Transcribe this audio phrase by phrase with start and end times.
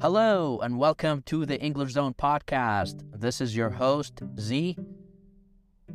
[0.00, 3.02] Hello, and welcome to the English Zone podcast.
[3.12, 4.76] This is your host, Z.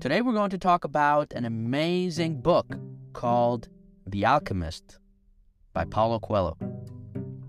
[0.02, 2.78] Today, we're going to talk about an amazing book
[3.14, 3.70] called
[4.06, 5.00] The Alchemist
[5.72, 6.58] by Paulo Coelho.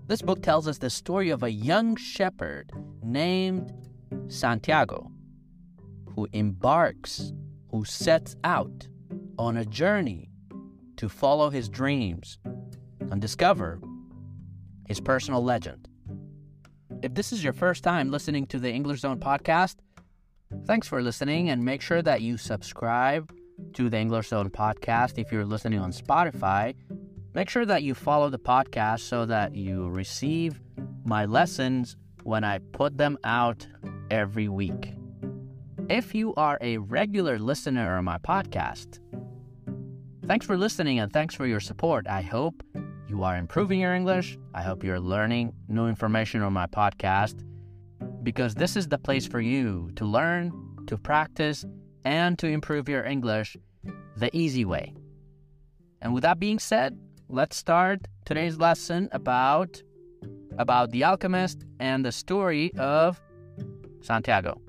[0.07, 2.71] This book tells us the story of a young shepherd
[3.03, 3.73] named
[4.29, 5.11] Santiago
[6.15, 7.33] who embarks,
[7.69, 8.87] who sets out
[9.37, 10.29] on a journey
[10.95, 12.39] to follow his dreams
[13.11, 13.81] and discover
[14.87, 15.89] his personal legend.
[17.01, 19.75] If this is your first time listening to the English Zone podcast,
[20.65, 23.31] thanks for listening and make sure that you subscribe
[23.73, 26.73] to the English Zone podcast if you're listening on Spotify.
[27.33, 30.59] Make sure that you follow the podcast so that you receive
[31.03, 33.67] my lessons when I put them out
[34.09, 34.93] every week.
[35.89, 38.99] If you are a regular listener of my podcast,
[40.25, 42.07] thanks for listening and thanks for your support.
[42.07, 42.63] I hope
[43.15, 44.37] you are improving your English.
[44.53, 47.45] I hope you're learning new information on my podcast
[48.23, 50.51] because this is the place for you to learn,
[50.87, 51.63] to practice,
[52.03, 53.55] and to improve your English
[54.17, 54.93] the easy way.
[56.01, 56.99] And with that being said,
[57.29, 59.81] let's start today's lesson about
[60.57, 63.21] about the alchemist and the story of
[64.01, 64.64] Santiago.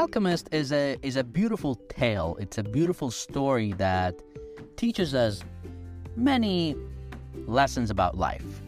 [0.00, 2.34] Alchemist is a is a beautiful tale.
[2.40, 4.18] It's a beautiful story that
[4.76, 5.42] teaches us
[6.16, 6.74] many
[7.46, 8.62] lessons about life.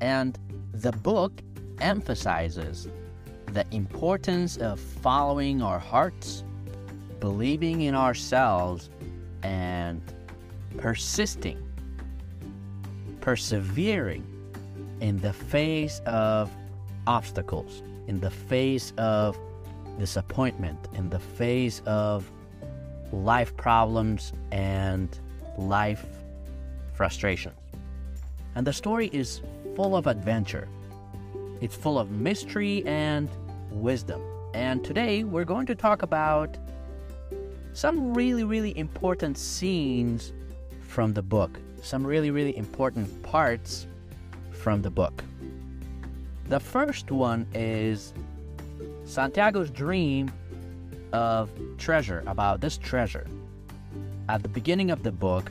[0.00, 0.38] And
[0.72, 1.42] the book
[1.82, 2.88] emphasizes
[3.52, 6.42] the importance of following our hearts,
[7.20, 8.88] believing in ourselves,
[9.42, 10.00] and
[10.78, 11.60] persisting,
[13.20, 14.24] persevering
[15.02, 16.50] in the face of
[17.06, 19.38] obstacles, in the face of
[19.98, 22.30] disappointment, in the face of
[23.12, 25.18] life problems and
[25.56, 26.04] life
[26.94, 27.54] frustrations.
[28.54, 29.40] And the story is
[29.76, 30.68] full of adventure.
[31.60, 33.28] It's full of mystery and
[33.70, 34.20] wisdom.
[34.54, 36.56] And today we're going to talk about
[37.72, 40.32] some really, really important scenes
[40.80, 43.86] from the book, some really, really important parts
[44.50, 45.22] from the book.
[46.48, 48.12] The first one is
[49.10, 50.30] Santiago's dream
[51.12, 53.26] of treasure, about this treasure.
[54.28, 55.50] At the beginning of the book,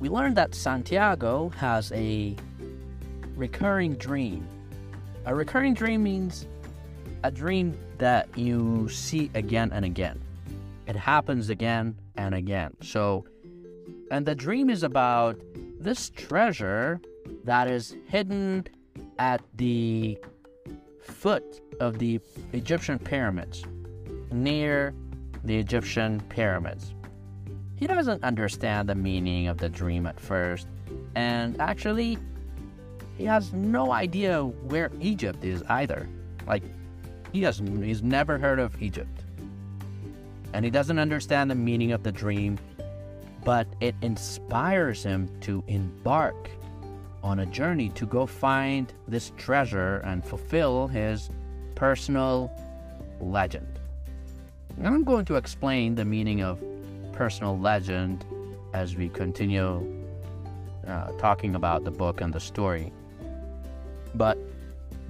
[0.00, 2.36] we learn that Santiago has a
[3.36, 4.46] recurring dream.
[5.24, 6.46] A recurring dream means
[7.24, 10.20] a dream that you see again and again.
[10.86, 12.76] It happens again and again.
[12.82, 13.24] So,
[14.10, 15.40] and the dream is about
[15.80, 17.00] this treasure
[17.44, 18.66] that is hidden
[19.18, 20.18] at the
[21.08, 22.20] foot of the
[22.52, 23.64] Egyptian pyramids,
[24.30, 24.94] near
[25.44, 26.94] the Egyptian pyramids.
[27.76, 30.66] He doesn't understand the meaning of the dream at first,
[31.14, 32.18] and actually,
[33.16, 36.08] he has no idea where Egypt is either.
[36.46, 36.62] Like,
[37.32, 39.24] he has he's never heard of Egypt.
[40.52, 42.58] And he doesn't understand the meaning of the dream,
[43.44, 46.48] but it inspires him to embark
[47.22, 51.30] on a journey to go find this treasure and fulfill his
[51.74, 52.50] personal
[53.20, 53.78] legend.
[54.76, 56.62] And I'm going to explain the meaning of
[57.12, 58.24] personal legend
[58.72, 60.06] as we continue
[60.86, 62.92] uh, talking about the book and the story.
[64.14, 64.38] But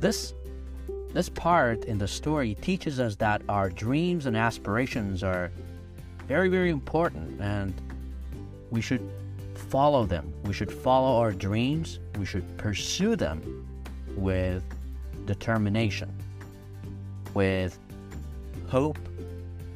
[0.01, 0.35] this
[1.13, 5.51] this part in the story teaches us that our dreams and aspirations are
[6.27, 7.73] very very important and
[8.71, 9.01] we should
[9.69, 10.33] follow them.
[10.45, 11.99] We should follow our dreams.
[12.19, 13.67] We should pursue them
[14.17, 14.63] with
[15.27, 16.13] determination,
[17.35, 17.79] with
[18.69, 18.99] hope,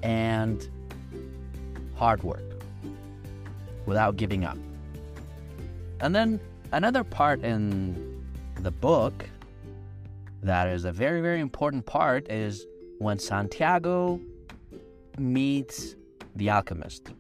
[0.03, 0.69] and
[1.94, 2.42] hard work
[3.86, 4.58] without giving up.
[6.00, 6.41] And then
[6.72, 8.24] another part in
[8.60, 9.28] the book
[10.42, 12.66] that is a very, very important part is
[12.98, 14.21] when Santiago
[15.18, 15.95] meets
[16.34, 17.12] the alchemist.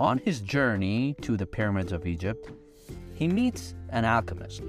[0.00, 2.50] On his journey to the pyramids of Egypt,
[3.14, 4.62] he meets an alchemist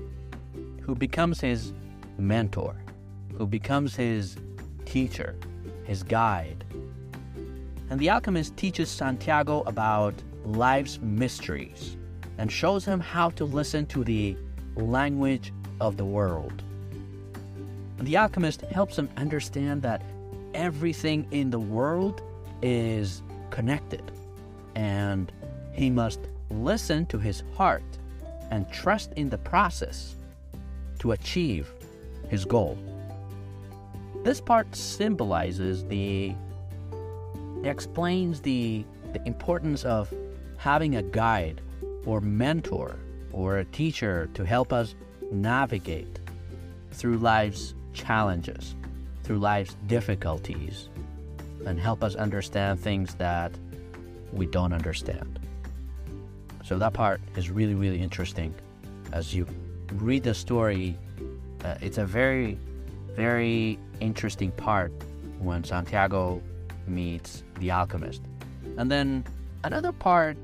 [0.81, 1.73] who becomes his
[2.17, 2.75] mentor,
[3.37, 4.35] who becomes his
[4.85, 5.35] teacher,
[5.85, 6.65] his guide.
[7.89, 10.13] And the alchemist teaches Santiago about
[10.45, 11.95] life's mysteries
[12.37, 14.35] and shows him how to listen to the
[14.75, 16.63] language of the world.
[17.97, 20.01] And the alchemist helps him understand that
[20.53, 22.21] everything in the world
[22.61, 24.11] is connected
[24.75, 25.31] and
[25.71, 27.83] he must listen to his heart
[28.51, 30.15] and trust in the process
[30.99, 31.71] to achieve
[32.29, 32.77] his goal.
[34.23, 36.33] This part symbolizes the
[37.63, 40.13] explains the the importance of
[40.57, 41.61] having a guide
[42.05, 42.95] or mentor
[43.31, 44.95] or a teacher to help us
[45.31, 46.19] navigate
[46.91, 48.75] through life's challenges,
[49.23, 50.89] through life's difficulties,
[51.65, 53.51] and help us understand things that
[54.33, 55.39] we don't understand.
[56.65, 58.53] So that part is really, really interesting.
[59.11, 59.45] As you
[59.93, 60.97] read the story,
[61.63, 62.57] uh, it's a very,
[63.15, 64.91] very interesting part
[65.39, 66.41] when Santiago
[66.87, 68.21] meets the alchemist.
[68.77, 69.25] And then
[69.63, 70.37] another part,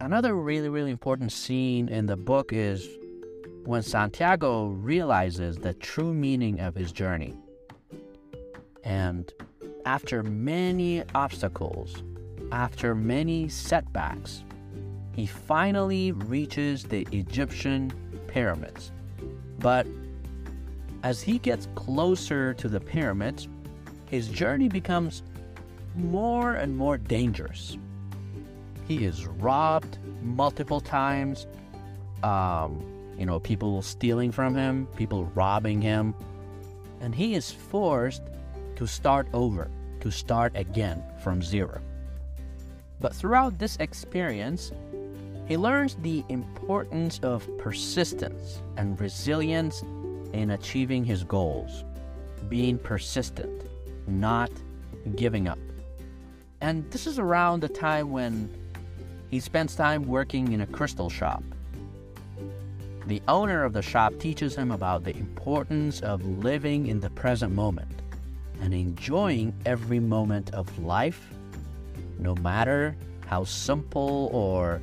[0.00, 2.88] another really, really important scene in the book is
[3.64, 7.34] when Santiago realizes the true meaning of his journey.
[8.84, 9.32] And
[9.86, 12.02] after many obstacles,
[12.52, 14.44] after many setbacks,
[15.16, 17.90] he finally reaches the Egyptian
[18.28, 18.92] pyramids.
[19.58, 19.86] But
[21.02, 23.48] as he gets closer to the pyramids,
[24.06, 25.22] his journey becomes
[25.96, 27.78] more and more dangerous.
[28.86, 31.46] He is robbed multiple times.
[32.22, 32.84] Um,
[33.18, 36.14] you know, people stealing from him, people robbing him.
[37.00, 38.22] And he is forced
[38.76, 39.70] to start over,
[40.00, 41.80] to start again from zero.
[43.02, 44.70] But throughout this experience,
[45.46, 49.82] he learns the importance of persistence and resilience
[50.32, 51.84] in achieving his goals,
[52.48, 53.64] being persistent,
[54.06, 54.50] not
[55.16, 55.58] giving up.
[56.60, 58.48] And this is around the time when
[59.30, 61.42] he spends time working in a crystal shop.
[63.08, 67.52] The owner of the shop teaches him about the importance of living in the present
[67.52, 68.00] moment
[68.60, 71.34] and enjoying every moment of life,
[72.22, 72.96] no matter
[73.26, 74.80] how simple or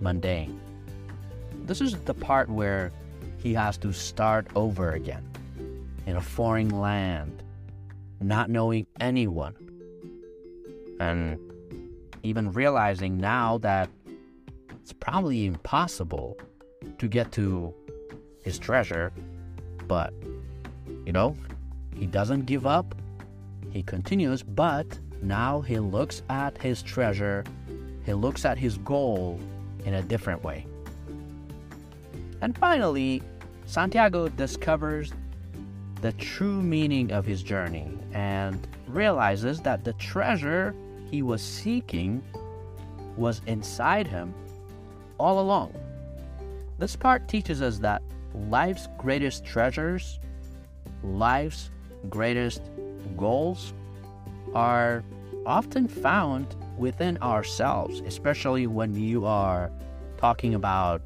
[0.00, 0.60] mundane.
[1.64, 2.92] This is the part where
[3.38, 5.24] he has to start over again
[6.06, 7.42] in a foreign land,
[8.20, 9.54] not knowing anyone,
[10.98, 11.38] and
[12.22, 13.88] even realizing now that
[14.82, 16.36] it's probably impossible
[16.98, 17.74] to get to
[18.42, 19.12] his treasure,
[19.86, 20.12] but
[21.04, 21.36] you know,
[21.94, 22.94] he doesn't give up.
[23.70, 27.44] He continues, but now he looks at his treasure,
[28.04, 29.40] he looks at his goal
[29.84, 30.66] in a different way.
[32.40, 33.22] And finally,
[33.66, 35.12] Santiago discovers
[36.00, 40.74] the true meaning of his journey and realizes that the treasure
[41.10, 42.22] he was seeking
[43.16, 44.32] was inside him
[45.18, 45.74] all along.
[46.78, 48.02] This part teaches us that
[48.48, 50.20] life's greatest treasures,
[51.02, 51.70] life's
[52.08, 52.62] greatest
[53.16, 53.74] goals
[54.54, 55.04] are
[55.46, 59.70] often found within ourselves, especially when you are
[60.16, 61.02] talking about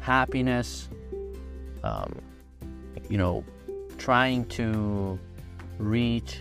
[0.00, 0.88] happiness,
[1.82, 2.20] um,
[3.08, 3.44] you know,
[3.98, 5.18] trying to
[5.78, 6.40] reach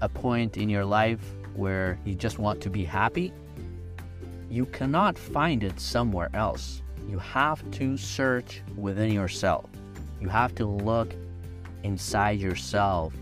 [0.00, 1.20] a point in your life
[1.54, 3.32] where you just want to be happy.
[4.50, 9.66] You cannot find it somewhere else you have to search within yourself.
[10.20, 11.14] You have to look
[11.84, 13.12] inside yourself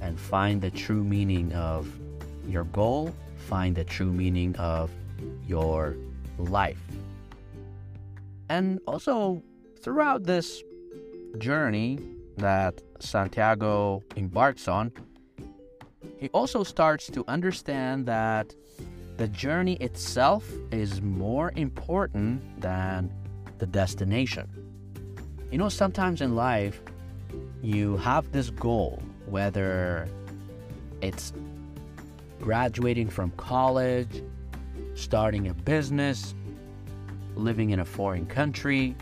[0.00, 1.88] and find the true meaning of
[2.46, 4.90] your goal, find the true meaning of
[5.46, 5.96] your
[6.38, 6.78] life.
[8.48, 9.42] And also,
[9.80, 10.62] throughout this
[11.38, 11.98] journey
[12.36, 14.92] that Santiago embarks on,
[16.18, 18.54] he also starts to understand that
[19.16, 23.10] the journey itself is more important than
[23.58, 24.48] the destination.
[25.50, 26.82] You know, sometimes in life,
[27.62, 30.08] you have this goal, whether
[31.00, 31.32] it's
[32.40, 34.22] graduating from college,
[34.94, 36.34] starting a business,
[37.34, 38.94] living in a foreign country,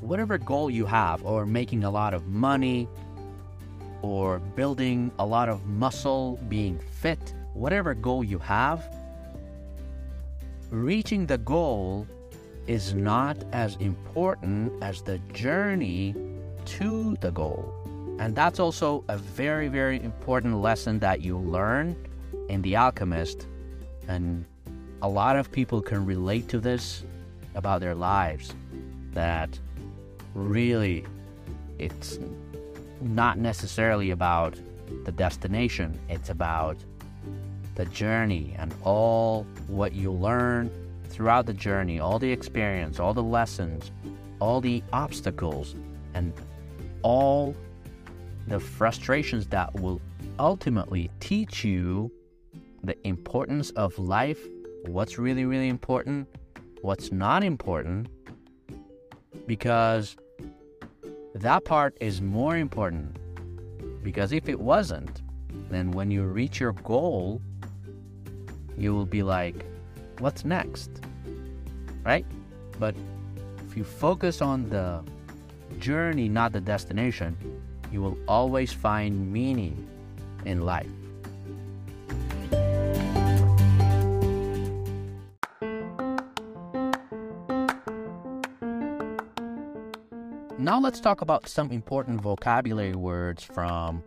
[0.00, 2.88] whatever goal you have, or making a lot of money,
[4.02, 8.84] or building a lot of muscle, being fit, whatever goal you have,
[10.70, 12.06] reaching the goal
[12.66, 16.14] is not as important as the journey
[16.64, 17.74] to the goal.
[18.18, 21.96] And that's also a very, very important lesson that you learn
[22.48, 23.46] in The Alchemist.
[24.08, 24.44] And
[25.02, 27.04] a lot of people can relate to this
[27.54, 28.54] about their lives
[29.12, 29.58] that
[30.34, 31.04] really
[31.78, 32.18] it's
[33.00, 34.54] not necessarily about
[35.04, 36.76] the destination, it's about
[37.76, 40.70] the journey and all what you learn
[41.08, 43.92] throughout the journey, all the experience, all the lessons,
[44.40, 45.76] all the obstacles,
[46.14, 46.32] and
[47.02, 47.54] all
[48.48, 50.00] the frustrations that will
[50.38, 52.10] ultimately teach you
[52.82, 54.38] the importance of life,
[54.86, 56.26] what's really, really important,
[56.82, 58.08] what's not important,
[59.46, 60.16] because
[61.34, 63.16] that part is more important.
[64.02, 65.22] Because if it wasn't,
[65.70, 67.42] then when you reach your goal,
[68.76, 69.66] you will be like,
[70.20, 70.90] what's next?
[72.04, 72.24] Right?
[72.78, 72.94] But
[73.66, 75.04] if you focus on the
[75.78, 77.36] journey, not the destination,
[77.92, 79.88] you will always find meaning
[80.44, 80.88] in life.
[90.58, 94.02] Now let's talk about some important vocabulary words from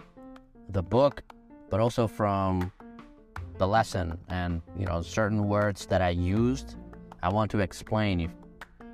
[0.69, 1.23] the book,
[1.69, 2.71] but also from
[3.57, 6.75] the lesson and you know certain words that I used.
[7.23, 8.31] I want to explain if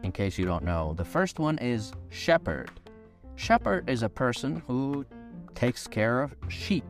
[0.03, 0.94] in case you don't know.
[0.96, 2.70] The first one is shepherd.
[3.38, 5.06] Shepherd is a person who
[5.53, 6.84] takes care of sheep.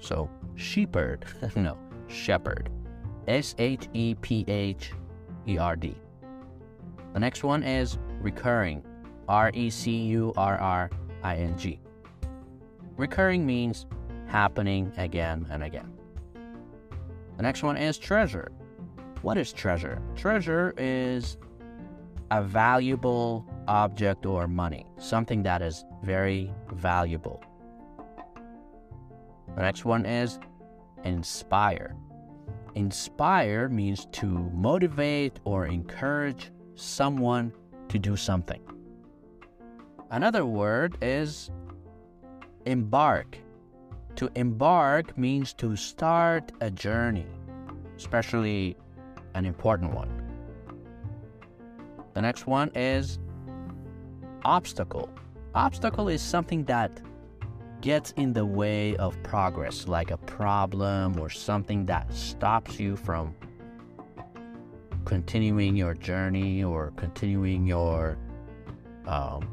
[0.00, 1.24] So shepherd,
[1.56, 1.78] no,
[2.08, 2.70] shepherd.
[3.28, 4.92] S H E P H
[5.46, 5.94] E R D.
[7.14, 8.84] The next one is recurring.
[9.28, 10.90] R E C U R R
[11.22, 11.80] I N G.
[12.96, 13.86] Recurring means
[14.26, 15.92] happening again and again.
[17.36, 18.50] The next one is treasure.
[19.22, 20.02] What is treasure?
[20.16, 21.36] Treasure is
[22.32, 27.42] a valuable object or money, something that is very valuable.
[29.56, 30.38] The next one is
[31.04, 31.96] inspire.
[32.74, 37.52] Inspire means to motivate or encourage someone
[37.88, 38.60] to do something.
[40.10, 41.50] Another word is
[42.66, 43.38] embark.
[44.16, 47.26] To embark means to start a journey,
[47.96, 48.76] especially
[49.34, 50.10] an important one.
[52.14, 53.18] The next one is
[54.46, 55.10] obstacle.
[55.56, 57.00] Obstacle is something that
[57.80, 63.34] gets in the way of progress, like a problem or something that stops you from
[65.04, 68.16] continuing your journey or continuing your
[69.08, 69.48] um,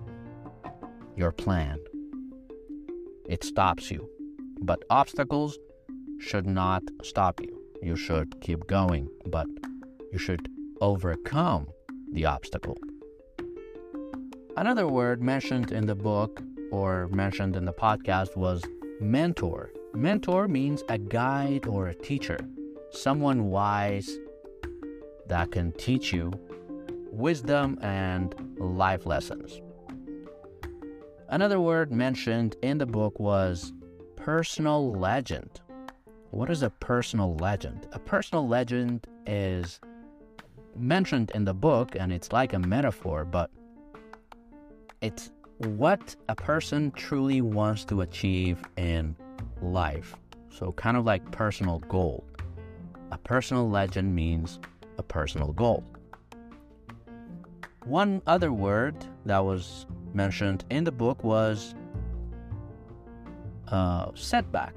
[1.15, 1.79] your plan.
[3.27, 4.07] It stops you.
[4.61, 5.57] But obstacles
[6.19, 7.59] should not stop you.
[7.81, 9.47] You should keep going, but
[10.11, 10.47] you should
[10.81, 11.67] overcome
[12.11, 12.77] the obstacle.
[14.55, 16.39] Another word mentioned in the book
[16.71, 18.63] or mentioned in the podcast was
[18.99, 19.71] mentor.
[19.95, 22.37] Mentor means a guide or a teacher,
[22.91, 24.19] someone wise
[25.25, 26.31] that can teach you
[27.11, 29.59] wisdom and life lessons.
[31.29, 33.73] Another word mentioned in the book was
[34.15, 35.61] personal legend.
[36.29, 37.87] What is a personal legend?
[37.93, 39.79] A personal legend is
[40.75, 43.49] mentioned in the book and it's like a metaphor, but
[45.03, 49.15] it's what a person truly wants to achieve in
[49.61, 50.15] life.
[50.49, 52.23] So, kind of like personal goal.
[53.11, 54.59] A personal legend means
[54.97, 55.83] a personal goal.
[57.83, 58.95] One other word
[59.25, 61.75] that was mentioned in the book was
[63.67, 64.73] uh, setback.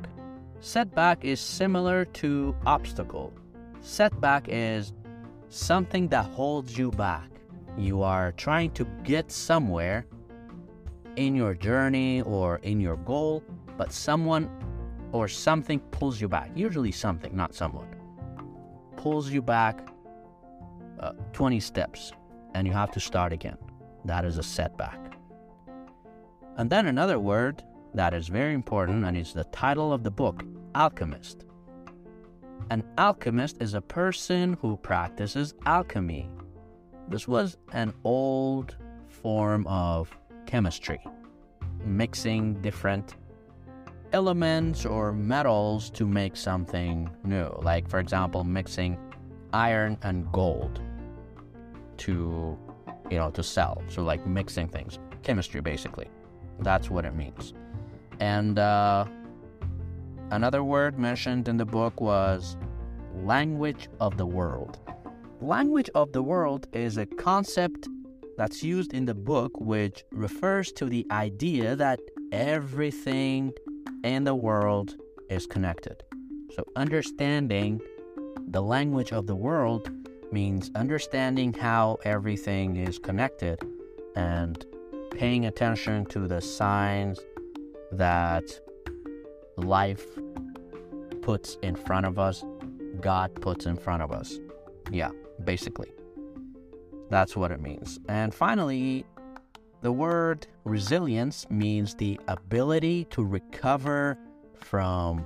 [0.59, 3.33] Setback is similar to obstacle.
[3.80, 4.92] Setback is
[5.50, 7.30] something that holds you back.
[7.78, 10.06] You are trying to get somewhere
[11.16, 13.42] in your journey or in your goal,
[13.76, 14.50] but someone
[15.12, 16.50] or something pulls you back.
[16.54, 17.88] Usually, something, not someone,
[18.96, 19.88] pulls you back
[21.00, 22.12] uh, 20 steps
[22.54, 23.58] and you have to start again.
[24.04, 25.18] That is a setback.
[26.56, 27.62] And then another word
[27.94, 30.42] that is very important, and it's the title of the book
[30.75, 31.44] Alchemist.
[32.70, 36.28] An alchemist is a person who practices alchemy.
[37.08, 41.00] This was an old form of chemistry,
[41.84, 43.16] mixing different
[44.12, 47.48] elements or metals to make something new.
[47.62, 48.98] Like, for example, mixing
[49.52, 50.80] iron and gold
[51.98, 52.58] to,
[53.10, 53.82] you know, to sell.
[53.88, 56.08] So, like mixing things, chemistry basically.
[56.60, 57.52] That's what it means.
[58.20, 59.04] And uh,
[60.30, 62.56] another word mentioned in the book was
[63.22, 64.78] language of the world.
[65.40, 67.88] Language of the world is a concept
[68.36, 72.00] that's used in the book which refers to the idea that
[72.32, 73.52] everything
[74.04, 74.96] in the world
[75.30, 76.02] is connected.
[76.54, 77.80] So, understanding
[78.48, 79.90] the language of the world
[80.32, 83.58] means understanding how everything is connected
[84.14, 84.64] and
[85.12, 87.20] paying attention to the signs
[87.92, 88.44] that
[89.56, 90.06] life
[91.22, 92.44] puts in front of us,
[93.00, 94.38] God puts in front of us.
[94.90, 95.10] Yeah,
[95.44, 95.95] basically.
[97.10, 97.98] That's what it means.
[98.08, 99.04] And finally,
[99.82, 104.18] the word resilience means the ability to recover
[104.54, 105.25] from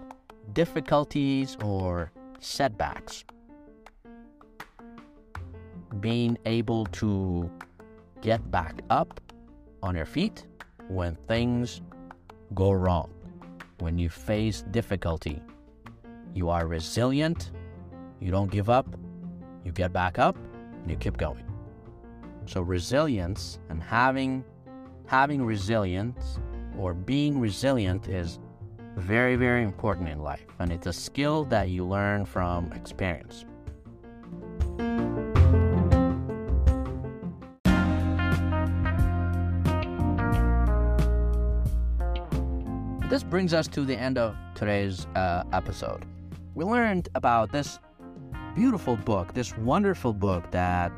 [0.53, 3.25] difficulties or setbacks.
[6.01, 7.51] Being able to
[8.21, 9.21] get back up
[9.83, 10.47] on your feet
[10.89, 11.81] when things
[12.55, 13.11] go wrong,
[13.79, 15.43] when you face difficulty.
[16.35, 17.51] You are resilient
[18.21, 18.87] You don't give up,
[19.65, 20.37] you get back up,
[20.83, 21.50] and you keep going.
[22.51, 24.43] So resilience and having
[25.07, 26.41] having resilience
[26.77, 28.41] or being resilient is
[28.97, 33.45] very very important in life and it's a skill that you learn from experience.
[43.09, 46.05] This brings us to the end of today's uh, episode.
[46.57, 47.79] We learned about this
[48.57, 50.91] beautiful book, this wonderful book that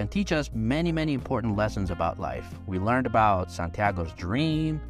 [0.00, 2.46] can teach us many, many important lessons about life.
[2.66, 4.80] We learned about Santiago's dream,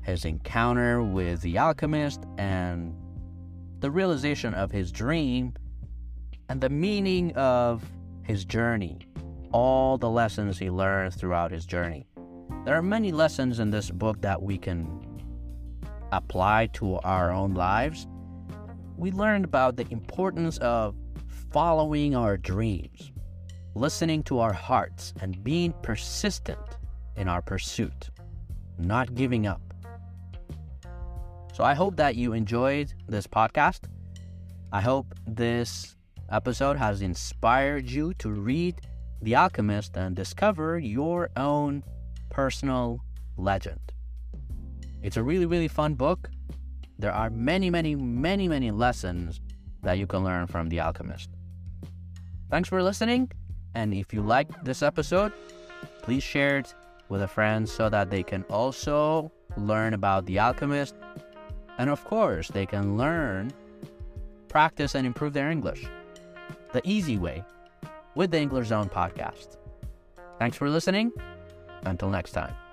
[0.00, 2.96] his encounter with the alchemist, and
[3.80, 5.52] the realization of his dream,
[6.48, 7.84] and the meaning of
[8.22, 9.00] his journey,
[9.52, 12.06] all the lessons he learned throughout his journey.
[12.64, 14.88] There are many lessons in this book that we can
[16.10, 18.06] apply to our own lives,
[18.96, 20.94] we learned about the importance of
[21.52, 23.12] following our dreams,
[23.74, 26.58] listening to our hearts, and being persistent
[27.16, 28.10] in our pursuit,
[28.78, 29.60] not giving up.
[31.52, 33.80] So I hope that you enjoyed this podcast.
[34.72, 35.96] I hope this
[36.30, 38.80] episode has inspired you to read
[39.22, 41.84] The Alchemist and discover your own
[42.30, 43.00] personal
[43.36, 43.92] legend.
[45.02, 46.28] It's a really, really fun book.
[46.98, 49.40] There are many, many, many, many lessons
[49.82, 51.30] that you can learn from The Alchemist.
[52.50, 53.30] Thanks for listening.
[53.74, 55.32] And if you like this episode,
[56.02, 56.74] please share it
[57.08, 60.94] with a friend so that they can also learn about The Alchemist.
[61.78, 63.52] And of course, they can learn,
[64.48, 65.86] practice, and improve their English
[66.72, 67.44] the easy way
[68.14, 69.56] with the English Zone podcast.
[70.38, 71.12] Thanks for listening.
[71.84, 72.63] Until next time.